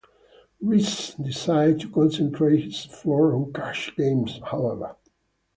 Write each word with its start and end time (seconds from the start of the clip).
Reese 0.59 1.13
decided 1.13 1.79
to 1.81 1.91
concentrate 1.91 2.63
his 2.63 2.87
efforts 2.87 3.05
on 3.05 3.53
cash 3.53 3.95
games, 3.95 4.39
however. 4.47 4.95